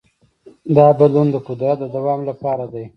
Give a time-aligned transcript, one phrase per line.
[0.75, 2.85] دا بدلون د قدرت د دوام لپاره دی.